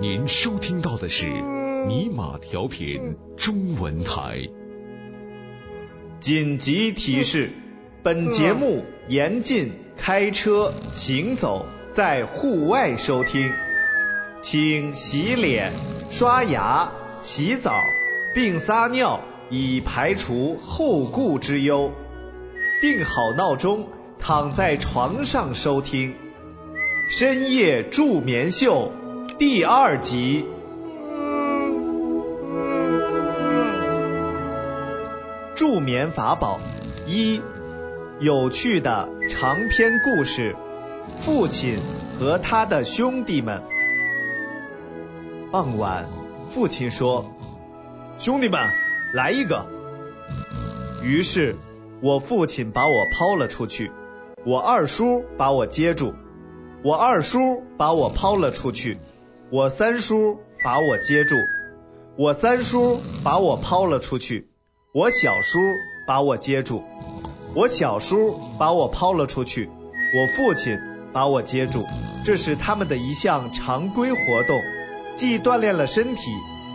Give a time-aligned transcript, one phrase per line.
[0.00, 1.26] 您收听到的是
[1.88, 4.48] 尼玛调频中文台。
[6.20, 7.50] 紧急提示：
[8.04, 13.52] 本节目严禁开车、行走在户外收听，
[14.40, 15.72] 请洗脸、
[16.10, 17.82] 刷牙、洗澡
[18.36, 19.20] 并撒尿，
[19.50, 21.90] 以排除后顾之忧。
[22.80, 23.88] 定好闹钟，
[24.20, 26.12] 躺在床上收听
[27.10, 28.92] 《深夜助眠秀》
[29.38, 30.44] 第二集。
[35.54, 36.58] 助眠法宝
[37.06, 37.40] 一：
[38.18, 40.56] 有趣的长篇故事。
[41.20, 41.78] 父亲
[42.18, 43.62] 和他的兄弟们。
[45.52, 46.06] 傍晚，
[46.50, 47.30] 父亲说
[48.18, 48.68] ：“兄弟们，
[49.14, 49.66] 来一个。”
[51.00, 51.54] 于是，
[52.00, 53.92] 我父亲把我抛了出去，
[54.44, 56.14] 我二叔把我接住，
[56.82, 58.98] 我二叔把我抛了出去，
[59.50, 61.36] 我三叔把我接住，
[62.16, 64.50] 我三叔把我抛了出去。
[64.92, 65.58] 我小叔
[66.06, 66.82] 把我接住，
[67.54, 69.70] 我小叔把我抛了出去，
[70.14, 70.78] 我父亲
[71.14, 71.86] 把我接住，
[72.26, 74.60] 这是他们的一项常规活动，
[75.16, 76.30] 既锻炼了身体，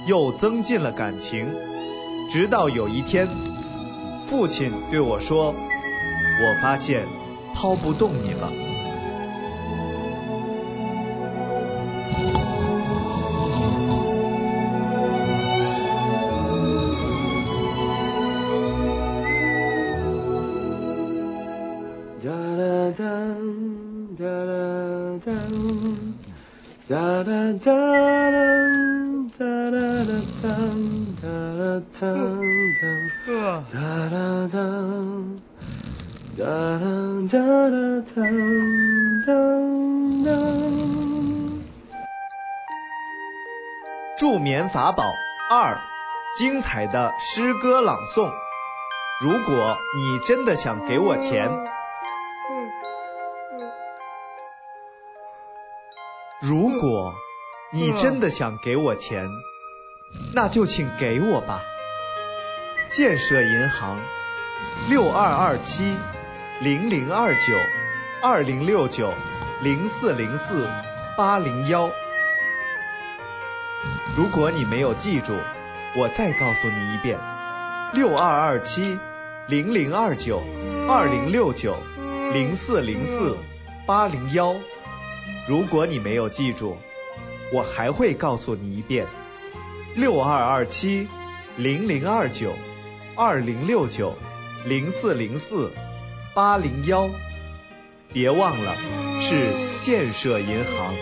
[0.08, 1.46] 又增进了感情。
[2.32, 3.28] 直到有一天，
[4.26, 5.54] 父亲对我说
[6.42, 7.04] ：“我发现
[7.54, 8.52] 抛不动你了。”
[32.14, 32.20] 啦
[32.80, 32.84] 哒
[33.28, 34.58] 哒，哒啦哒，
[36.38, 36.86] 哒啦
[37.28, 37.34] 哒
[37.70, 37.76] 啦
[38.06, 38.16] 哒，
[39.26, 39.30] 哒
[40.26, 40.28] 哒。
[44.18, 45.04] 助眠法宝
[45.50, 45.82] 二：
[46.38, 48.32] 精彩的诗歌朗诵。
[49.22, 51.50] 如果你真的想给我钱，
[56.42, 57.14] 如果
[57.72, 59.30] 你真的想给我钱，
[60.34, 61.64] 那就请给我吧。
[62.96, 64.00] 建设银行
[64.88, 65.96] 六二二七
[66.62, 67.58] 零零二九
[68.22, 69.12] 二零六九
[69.64, 70.70] 零四零四
[71.18, 71.90] 八零幺。
[74.16, 75.36] 如果你没有记住，
[75.96, 77.18] 我再告诉你一遍：
[77.94, 79.00] 六二二七
[79.48, 80.44] 零零二九
[80.88, 81.76] 二零六九
[82.32, 83.36] 零四零四
[83.88, 84.56] 八零幺。
[85.48, 86.78] 如果你没有记住，
[87.52, 89.08] 我还会告诉你一遍：
[89.96, 91.08] 六二二七
[91.58, 92.54] 零零二九
[93.16, 94.18] 二零六九
[94.66, 95.72] 零四零四
[96.34, 97.10] 八零幺。
[98.12, 98.76] 别忘了，
[99.22, 99.52] 是
[99.82, 100.94] 建设银行。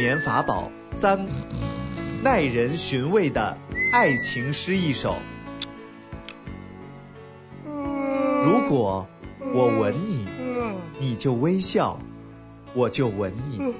[0.00, 1.26] 眠法宝三：
[2.22, 3.58] 耐人寻味的
[3.92, 5.18] 爱情诗一首。
[7.66, 9.06] 如果
[9.52, 10.26] 我吻你，
[10.98, 12.00] 你就微笑，
[12.72, 13.74] 我就吻你；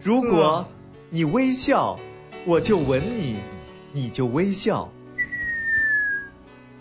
[0.00, 0.68] 如果
[1.08, 1.98] 你微笑，
[2.44, 3.34] 我就吻你，
[3.92, 4.92] 你就微笑。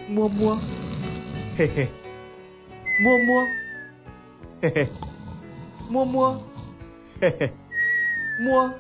[0.08, 0.56] 摸摸，
[1.58, 1.88] 嘿嘿，
[3.02, 3.48] 摸摸，
[4.62, 4.88] 嘿嘿，
[5.90, 6.44] 摸摸，
[7.20, 7.52] 嘿嘿，
[8.40, 8.74] 摸，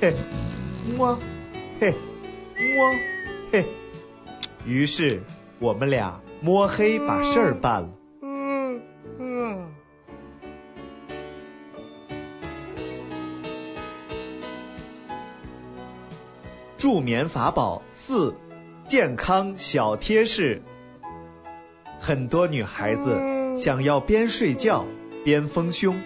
[0.00, 0.14] 嘿，
[0.96, 1.18] 摸，
[1.78, 1.94] 嘿，
[2.74, 2.94] 摸，
[3.52, 3.66] 嘿。
[4.64, 5.22] 于是
[5.58, 7.90] 我们俩摸黑把事儿办了。
[8.22, 8.80] 嗯
[9.18, 9.68] 嗯
[16.78, 18.34] 助眠法宝四：
[18.86, 20.62] 健康小贴士。
[21.98, 24.86] 很多女孩子想要边睡觉
[25.24, 26.00] 边丰胸，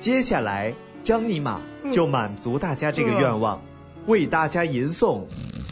[0.00, 0.74] 接下来
[1.06, 1.60] 张尼玛
[1.92, 3.62] 就满足大家这个愿望，
[4.06, 5.22] 为大家吟诵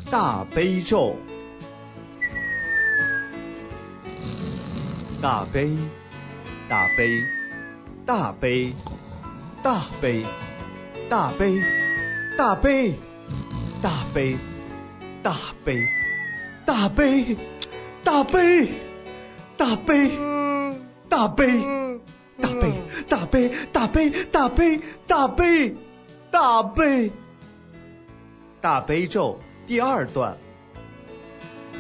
[0.09, 1.17] 大悲咒。
[5.21, 5.73] 大悲，
[6.69, 7.19] 大悲，
[8.07, 8.73] 大悲，
[9.61, 10.25] 大悲，
[11.09, 11.61] 大悲，
[12.39, 12.95] 大悲。
[13.83, 14.39] 大悲，
[15.21, 15.35] 大
[15.65, 15.89] 悲，
[16.65, 17.37] 大悲，
[18.05, 18.69] 大悲，
[19.57, 20.11] 大悲，
[21.09, 21.74] 大悲，
[22.41, 22.73] 大悲，
[23.09, 25.75] 大悲，大悲，大悲，大悲，
[26.31, 27.13] 大悲，
[28.61, 30.37] 大悲咒第二段，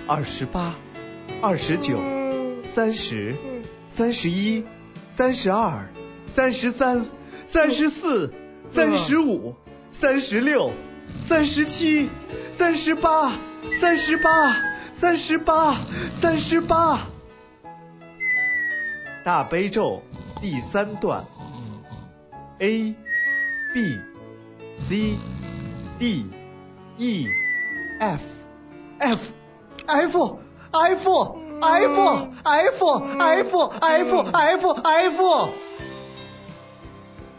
[0.06, 0.76] 二十八，
[1.42, 1.98] 二十九、
[2.74, 3.34] 三十、
[3.90, 4.64] 三十一、
[5.10, 5.88] 三十二、
[6.26, 7.06] 三十三、
[7.46, 8.32] 三十四、
[8.68, 9.56] 三十五、
[9.90, 10.72] 三十六、
[11.26, 12.08] 三十七、
[12.52, 13.32] 三十八、
[13.80, 14.30] 三十八、
[14.92, 15.76] 三十八、
[16.20, 17.00] 三十八。
[19.24, 20.02] 大悲咒
[20.44, 21.24] 第三段
[22.58, 22.94] ，A
[23.72, 23.98] B
[24.74, 25.16] C
[25.98, 26.26] D
[26.98, 27.28] E
[27.98, 28.22] F
[28.98, 29.32] F
[29.86, 30.38] F
[30.70, 30.98] F
[31.62, 35.48] F F F F F F。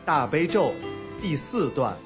[0.04, 0.72] 大悲咒
[1.22, 1.98] 第四段，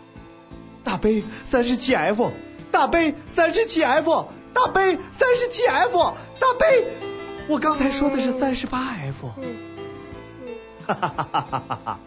[0.83, 2.29] 大悲三十七 F，
[2.73, 5.97] 大悲三十七 F，大悲三十七 F，
[6.41, 6.87] 大悲。
[7.47, 9.31] 我刚才说的是三十八 F。
[10.93, 11.99] 哈哈哈哈哈哈。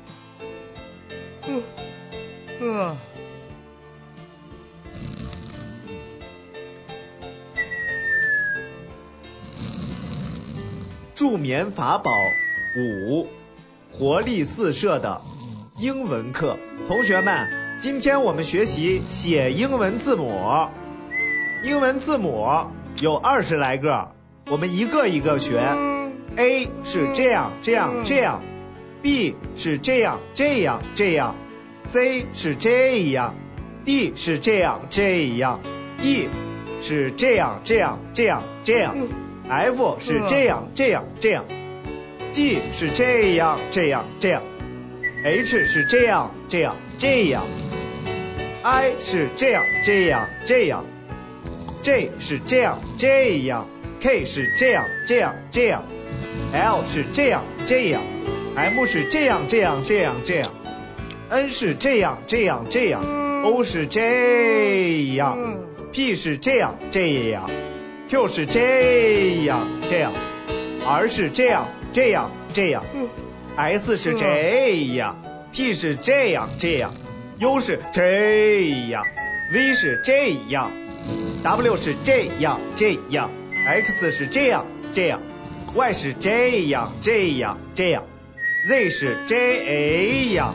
[11.14, 12.10] 助眠法宝
[12.76, 13.28] 五，
[13.92, 15.20] 活力四射的
[15.78, 16.58] 英文课。
[16.88, 20.68] 同学们，今天我们学习写英文字母。
[21.62, 22.48] 英文字母
[22.98, 24.08] 有二十来个，
[24.48, 25.60] 我们一个一个学。
[26.34, 28.42] A 是这样这样这样
[29.02, 31.34] ，B 是这样这样这样
[31.86, 33.34] ，C 是这样
[33.84, 35.60] ，D 是这样这样
[36.02, 36.28] ，E
[36.80, 38.96] 是这样这样这样这样。
[39.48, 41.44] F 是这样这样这样
[42.30, 44.42] ，G 是这样这样这样
[45.24, 47.44] ，H 是这样这样这样
[48.62, 50.86] ，I 是这样这样这样
[51.82, 53.68] ，J 是这样这样
[54.00, 55.84] ，K 是这样这样这样
[56.54, 58.00] ，L 是这样这样
[58.56, 60.50] ，M 是这样这样这样这样
[61.30, 63.02] ，N 是这样这样这样
[63.44, 65.38] ，O 是这样
[65.92, 67.50] ，P 是这样这样。
[68.12, 70.12] Q 是这样这样
[70.86, 72.84] ，R 是这样这样这样
[73.56, 75.16] ，S 是这样
[75.50, 76.92] ，T 是这样这样
[77.38, 79.06] ，U 是这样
[79.50, 80.70] ，V 是这样
[81.42, 83.30] ，W 是这样这样
[83.66, 85.22] ，X 是这样这样
[85.74, 88.04] ，Y 是这样这样这样
[88.68, 90.54] ，Z 是这样。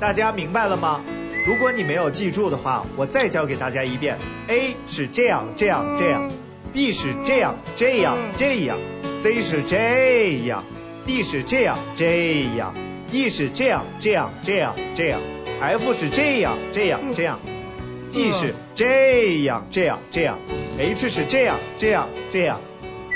[0.00, 1.04] 大家明白了吗？
[1.46, 4.18] 如果你没有记住的话，我再教给大家一遍。
[4.48, 6.30] A 是这样这样这样。
[6.70, 8.78] B 是这样这样这样
[9.22, 10.62] ，C 是这样
[11.06, 12.74] ，D 是这样这样
[13.10, 15.18] ，E 是这样这样这样这样
[15.62, 17.40] ，F 是这样这样这样
[18.10, 20.38] ，G 是这样这样这样
[20.78, 22.60] ，H 是这样这样这样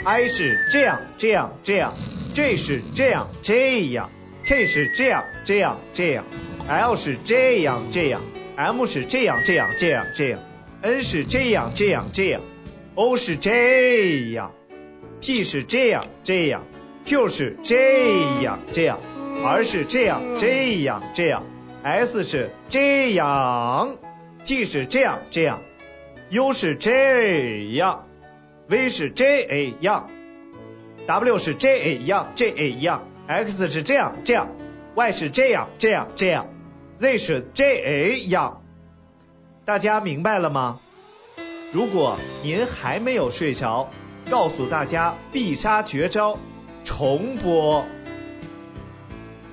[0.05, 1.93] ，I 是这样这样这样
[2.35, 4.11] ，J 是这样这样
[4.45, 6.25] ，K 是这样这样这样
[6.69, 8.23] ，L 是这样这样
[8.57, 10.41] ，M 是这样这样这样这样
[10.81, 12.41] ，N 是这样这样这样。
[12.95, 14.53] O 是这样
[15.21, 16.67] ，P 是这样这样
[17.07, 19.01] ，Q 是这样这样
[19.45, 21.45] ，R 是这样这样这样
[21.83, 23.97] ，S 是这样
[24.45, 25.63] ，T 是这样这样
[26.29, 28.07] ，U 是这样
[28.69, 30.11] ，V 是这样。
[31.07, 34.49] ，W 是这样这样，X 是这样这样
[34.95, 36.49] ，Y 是这样这样这样
[36.99, 38.63] ，Z 是这样，
[39.65, 40.81] 大家明白了吗？
[41.73, 43.91] 如果您还没有睡着，
[44.31, 46.39] 告诉大家必杀绝招，
[46.85, 47.85] 重播。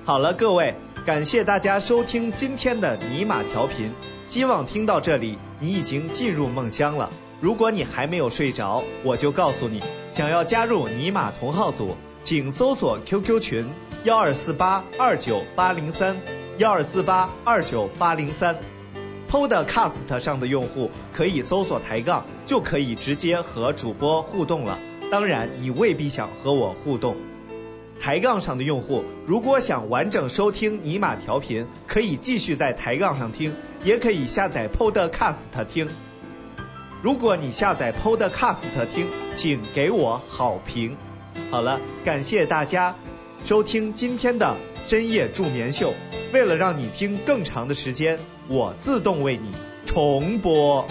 [0.04, 0.74] 好了，各位，
[1.06, 3.90] 感谢大家收听今天的尼玛调频，
[4.26, 7.10] 希望听到这里你已经进入梦乡了。
[7.40, 13.66] 如果你还没有睡着，我就告诉你，想要加入尼玛同号组，请搜索 QQ 群
[14.04, 16.16] 幺二四八二九八零三
[16.58, 18.56] 幺二四八二九八零三。
[19.26, 24.78] Podcast 上的用户可以搜索抬杠，就可以直接和主播互动了。
[25.10, 27.16] 当然，你未必想和我互动。
[27.98, 35.88] 抬杠上的用户如果想完整收听尼玛调频，可以继续在抬杠上听，也可以下载 Podcast 听。
[37.02, 38.56] 如果你下载 Podcast
[38.94, 40.98] 听，请给我好评。
[41.50, 42.94] 好了，感谢大家
[43.42, 44.54] 收听今天的
[44.86, 45.94] 深夜助眠秀。
[46.34, 49.50] 为了让你听更长的时间，我自动为你
[49.86, 50.86] 重播。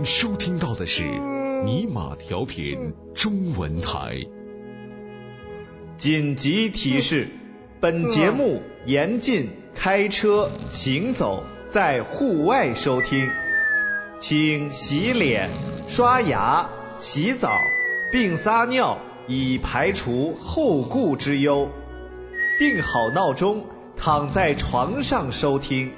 [0.00, 1.04] 您收听到的是
[1.66, 4.16] 尼玛调频中文台。
[5.98, 7.28] 紧急提示：
[7.80, 13.28] 本节目严禁开车、行走在户外收听，
[14.18, 15.50] 请洗脸、
[15.86, 17.52] 刷牙、洗澡
[18.10, 18.96] 并撒尿，
[19.28, 21.68] 以排除后顾之忧。
[22.58, 23.66] 定好闹钟，
[23.98, 25.92] 躺在床上收听。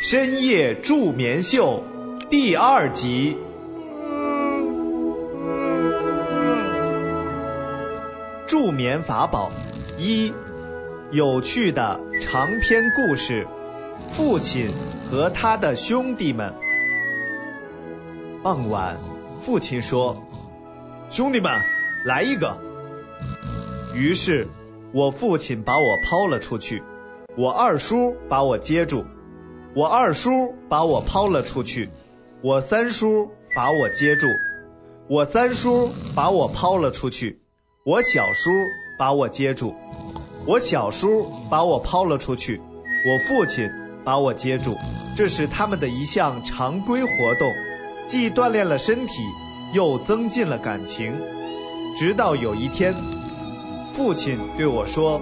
[0.00, 1.84] 深夜助眠秀
[2.30, 3.36] 第二集。
[8.46, 9.50] 助眠法宝
[9.98, 10.32] 一：
[11.10, 13.46] 有趣的长篇故事。
[14.10, 14.70] 父亲
[15.10, 16.54] 和他的兄弟们。
[18.42, 18.96] 傍晚，
[19.40, 20.22] 父亲说
[21.10, 21.60] ：“兄弟们，
[22.04, 22.56] 来一个。”
[23.94, 24.46] 于是，
[24.92, 26.82] 我父亲把我抛了出去，
[27.36, 29.04] 我二叔把我接住。
[29.74, 31.88] 我二叔把我抛了出去，
[32.44, 34.26] 我三叔把我接住，
[35.08, 37.40] 我三叔把我抛了出去，
[37.86, 38.50] 我小叔
[38.98, 39.74] 把我接住，
[40.44, 42.60] 我小叔把我抛了出去，
[43.06, 43.70] 我父亲
[44.04, 44.76] 把我接住。
[45.16, 47.50] 这是他们的一项常规活动，
[48.06, 49.22] 既锻炼了身体，
[49.72, 51.14] 又增进了感情。
[51.96, 52.94] 直到有一天，
[53.90, 55.18] 父亲对我说：“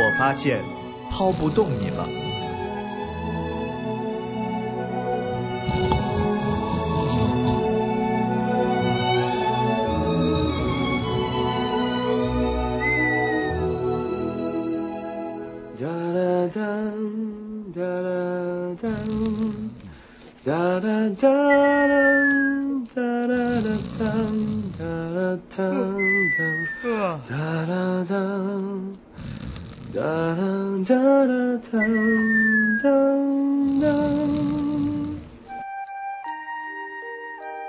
[0.00, 0.58] 我发现
[1.12, 2.08] 抛不动你了。”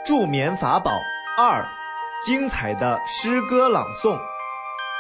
[0.06, 0.92] 助眠法宝
[1.38, 1.68] 二：
[2.24, 4.20] 精彩的诗歌朗诵。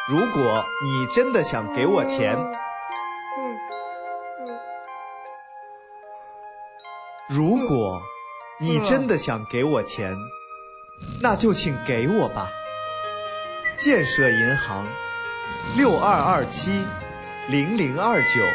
[0.07, 2.37] 如果你真的想给我钱，
[7.29, 8.01] 如果
[8.59, 10.15] 你真的想给我钱，
[11.21, 12.51] 那就请给我吧。
[13.77, 14.87] 建设银行
[15.75, 16.85] 六二二七
[17.47, 18.45] 零零二九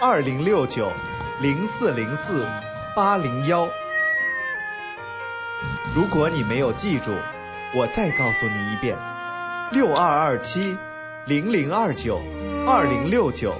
[0.00, 0.92] 二零六九
[1.40, 2.46] 零四零四
[2.94, 3.68] 八零幺。
[5.94, 7.14] 如果你没有记住，
[7.74, 8.98] 我再告诉你一遍：
[9.72, 10.76] 六二二七
[11.26, 12.20] 零零二九
[12.66, 13.54] 二零六九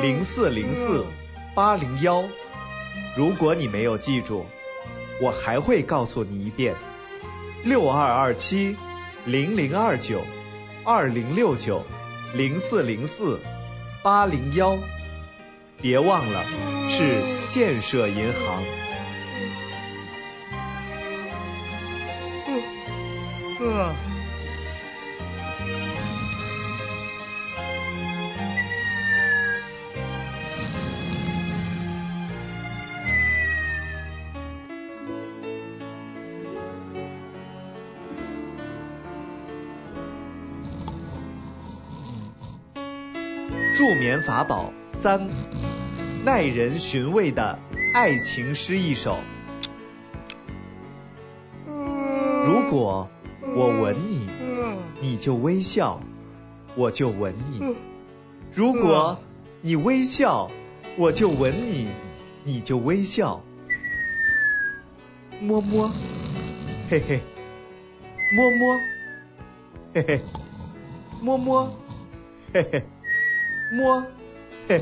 [0.00, 1.04] 零四零四
[1.54, 2.24] 八零幺。
[3.16, 4.46] 如果你没有记住，
[5.22, 6.74] 我还会告诉你一遍：
[7.64, 8.76] 六二二七
[9.24, 10.22] 零零二九
[10.84, 11.84] 二零六九
[12.36, 13.40] 零四零四
[14.02, 14.78] 八零幺。
[15.80, 16.44] 别忘了，
[16.90, 18.62] 是建设银行。
[43.76, 45.28] 助眠法宝三：
[46.24, 47.58] 耐人寻味的
[47.92, 49.18] 爱情诗一首。
[51.66, 53.10] 如果
[53.42, 54.26] 我吻你，
[55.02, 56.00] 你就微笑，
[56.74, 57.74] 我就吻你；
[58.50, 59.18] 如果
[59.60, 60.50] 你微笑，
[60.96, 61.88] 我就吻你，
[62.44, 63.44] 你就微笑。
[65.38, 65.92] 摸摸，
[66.88, 67.20] 嘿嘿，
[68.34, 68.80] 摸摸，
[69.92, 70.20] 嘿嘿，
[71.20, 71.78] 摸摸，
[72.54, 72.82] 嘿嘿。
[73.72, 74.06] 摸，
[74.68, 74.80] 嘿，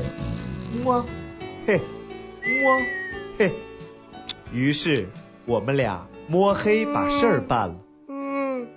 [0.83, 1.05] 摸，
[1.65, 1.81] 嘿，
[2.61, 2.79] 摸，
[3.37, 3.51] 嘿。
[4.53, 5.09] 于是
[5.45, 7.75] 我们俩摸黑把事儿办了。
[8.07, 8.67] 嗯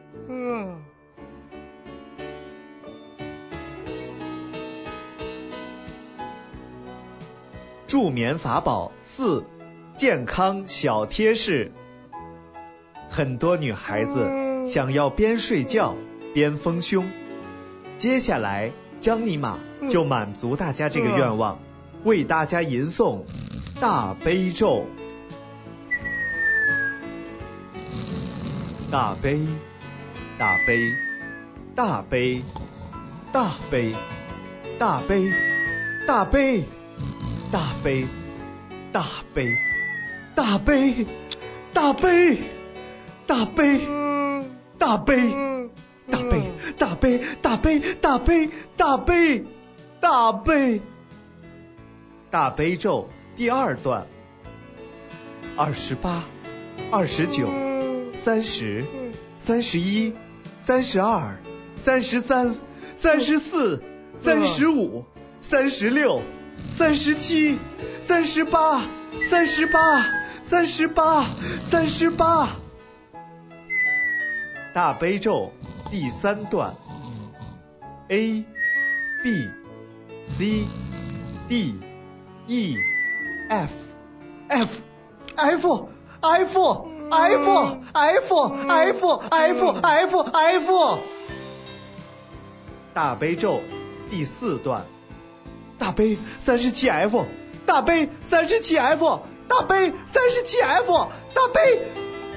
[7.86, 9.44] 助眠法宝四：
[9.96, 11.72] 健康小贴士。
[13.08, 15.96] 很多女孩子想要边睡觉
[16.34, 17.08] 边丰胸。
[17.96, 18.72] 接下来。
[19.00, 19.58] 张尼玛
[19.90, 21.58] 就满足大家这个愿望，
[22.04, 23.22] 为大家吟诵
[23.80, 24.86] 大悲咒。
[28.90, 29.40] 大悲，
[30.38, 30.94] 大悲，
[31.74, 32.42] 大悲，
[33.32, 33.94] 大悲，
[34.78, 35.30] 大悲，
[36.06, 36.64] 大悲，
[37.50, 38.06] 大悲，
[38.90, 39.56] 大悲，
[40.34, 41.06] 大悲，
[41.74, 42.38] 大悲，
[43.26, 43.80] 大悲，
[44.78, 45.47] 大悲。
[46.28, 46.42] 大悲
[46.76, 49.44] 大悲大悲大悲大悲
[50.00, 50.80] 大悲
[52.30, 54.06] 大悲咒第二段
[55.56, 56.24] 二十八
[56.90, 57.48] 二十九
[58.24, 58.84] 三十
[59.38, 60.12] 三十一
[60.60, 61.38] 三十二
[61.76, 62.54] 三十三
[62.94, 63.82] 三十四
[64.16, 65.04] 三十五
[65.40, 66.20] 三十六、
[66.76, 67.58] 三十七、
[68.02, 68.82] 三十八、
[69.30, 70.04] 三十八、
[70.42, 71.24] 三十八、
[71.70, 72.56] 三十八。
[74.74, 75.52] 大悲咒
[75.90, 76.74] 第三段
[78.08, 78.44] ，A、
[79.22, 79.48] B、
[80.24, 80.64] C、
[81.48, 81.74] D、
[82.46, 82.76] E、
[83.48, 83.72] F、
[84.48, 84.80] F、
[85.36, 85.88] F、
[86.20, 87.50] F、F、
[87.94, 90.98] F、F、F、F、F。
[92.92, 93.62] 大悲咒
[94.10, 94.84] 第四段，
[95.78, 97.24] 大悲三十七 F，
[97.64, 101.80] 大悲三十七 F，大悲三十七 F，大悲，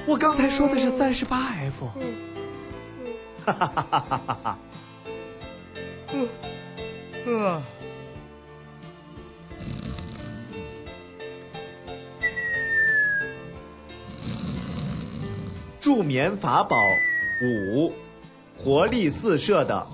[0.06, 1.90] 我刚才说的是三十八 F。
[3.44, 4.58] 哈哈哈哈哈哈！
[15.80, 16.76] 助眠法宝
[17.42, 17.92] 五，
[18.56, 19.88] 活力四射的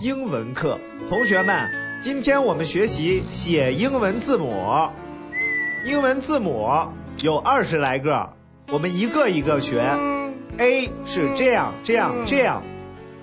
[0.00, 0.80] 英文课。
[1.08, 4.90] 同学们，今天我们学习写英文字母。
[5.84, 6.68] 英文字母
[7.20, 8.34] 有二十来个，
[8.72, 9.80] 我们一个一个学。
[10.58, 12.64] A 是这样这样这样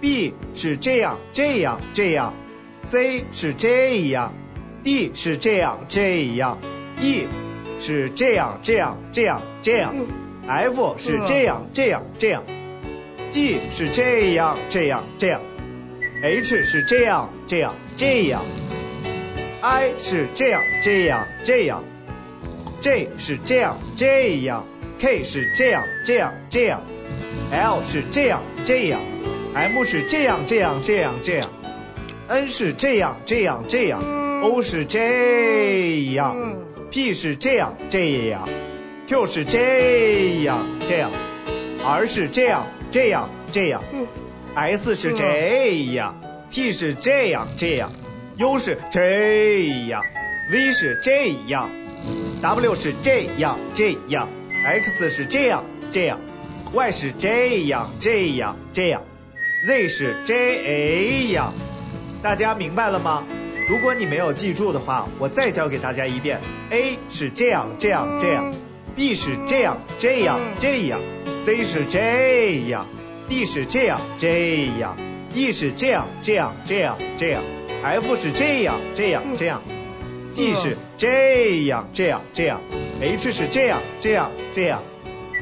[0.05, 2.35] ，B 是这样这样这样
[2.83, 4.35] ，C 是这样
[4.83, 6.59] ，D 是这样这样
[7.01, 7.25] ，E
[7.79, 9.95] 是这样这样这样这样。
[10.47, 12.43] F 是这样这样这样
[13.31, 15.41] ，G 是这样这样这样
[16.21, 18.43] ，H 是这样这样这样
[19.61, 21.83] ，I 是这样这样这样
[22.79, 24.67] ，J 是这样这样
[24.99, 26.83] ，K 是这样这样这样
[27.51, 29.01] ，L 是这样这样
[29.55, 31.49] ，M 是这样这样这样这样
[32.27, 34.01] ，N 是这样这样这样
[34.43, 36.35] ，O 是这样
[36.91, 38.47] ，P 是这样这样。
[39.07, 41.11] Q 是这样这样
[41.85, 43.83] ，R 是这样这样这样
[44.55, 46.19] ，S 是这样
[46.49, 47.91] ，T 是这样这样
[48.37, 50.03] ，U 是这样
[50.51, 51.69] ，V 是这样
[52.41, 54.27] ，W 是这样这样
[54.65, 56.19] ，X 是这样这样
[56.73, 59.03] ，Y 是这样这样这样
[59.65, 61.53] ，Z 是这样。
[62.21, 63.25] 大家明白了吗？
[63.67, 66.39] 如果你没有记住的话，我再教给大家一遍。
[66.69, 68.53] A 是这样这样这样。
[68.95, 71.01] B 是这样这样这样
[71.43, 72.87] ，C 是这样
[73.27, 74.95] ，D 是这样这样
[75.33, 77.43] ，E 是这样这样这样这样
[77.83, 79.61] ，F 是这样这样这样
[80.31, 82.61] ，G 是这样这样这样
[83.01, 84.81] ，H 是这样这样这样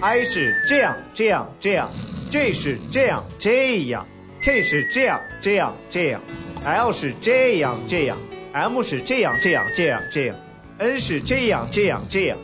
[0.02, 1.92] ，I 是这样这样这样
[2.32, 4.08] ，J 是这样这样
[4.44, 6.22] ，K 是这样这样这样
[6.66, 8.18] ，L 是这样这样
[8.52, 10.36] ，M 是这样这样这样这样
[10.78, 12.38] ，N 是这样这样这样。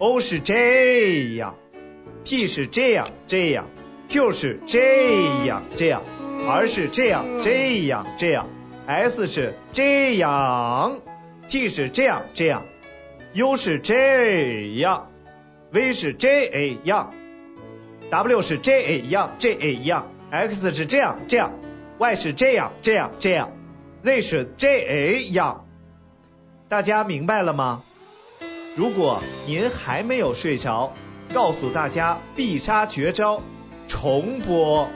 [0.00, 1.54] O 是这样
[2.24, 3.68] ，P 是这样这样
[4.08, 6.02] ，Q 是这样这样
[6.48, 8.48] ，R 是这样这样这样
[8.86, 11.00] ，S 是这样
[11.50, 12.62] ，T 是这样这样
[13.34, 15.10] ，U 是这样
[15.70, 17.12] ，V 是这样
[18.10, 21.52] ，W 是这样这样，X 是这样这样
[21.98, 23.52] ，Y 是这样这样这样
[24.02, 25.66] ，Z 是这样，
[26.68, 27.82] 大家明白了吗？
[28.76, 30.94] 如果您还没有睡着，
[31.34, 33.42] 告诉大家必杀绝招，
[33.88, 34.88] 重播。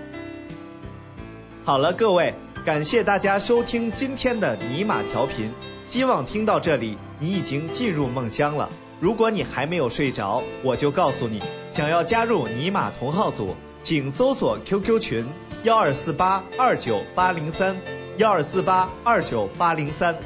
[1.64, 5.50] 好了，各位，感谢大家收听今天的尼玛调频，
[5.84, 8.70] 希望听到这里你已经进入梦乡了。
[9.00, 15.26] 如果你还没有睡着，我就告诉你，想要加入尼玛同号组，请搜索 QQ 群
[15.62, 17.76] 幺二四八二九八零三
[18.16, 20.16] 幺二四八二九八零三。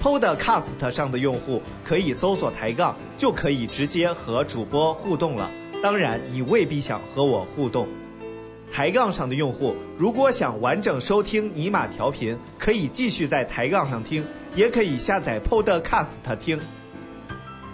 [0.00, 5.50] Podcast 上的用户可以搜索抬杠，就可以直接和主播互动了。
[5.82, 7.86] 当然，你未必想和我互动。
[8.72, 16.60] 抬杠上的用户如果想完整收听尼玛调频，可以继续在抬杠上听，也可以下载 Podcast 听。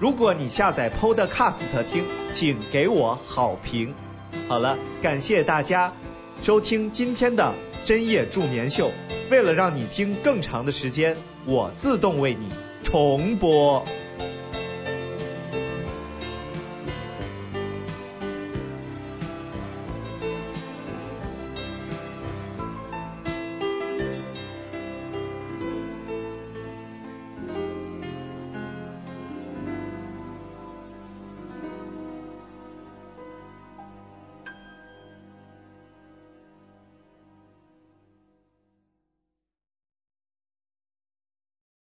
[0.01, 3.95] 如果你下载 Podcast 听，请给我好评。
[4.49, 5.93] 好了，感谢大家
[6.43, 8.91] 收听今天的深夜助眠秀。
[9.31, 11.17] 为了让你听更长的时间。
[11.45, 12.49] 我自动为你
[12.85, 13.85] 重播。